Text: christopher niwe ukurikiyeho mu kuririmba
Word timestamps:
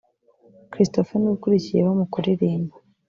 christopher 0.71 1.17
niwe 1.19 1.33
ukurikiyeho 1.37 1.91
mu 1.99 2.05
kuririmba 2.13 2.75